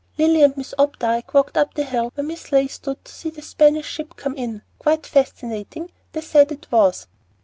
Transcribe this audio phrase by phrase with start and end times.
[0.17, 2.51] Lilly and Miss Opdyke walked up to the hill where Mrs.
[2.51, 7.05] Leigh stood to see the Spanish ship come in, quite fascinating, they said it was."